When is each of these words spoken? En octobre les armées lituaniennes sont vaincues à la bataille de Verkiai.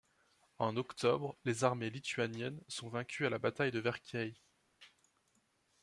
En 0.57 0.77
octobre 0.77 1.37
les 1.45 1.63
armées 1.63 1.91
lituaniennes 1.91 2.59
sont 2.67 2.89
vaincues 2.89 3.27
à 3.27 3.29
la 3.29 3.37
bataille 3.37 3.69
de 3.69 3.79
Verkiai. 3.79 4.33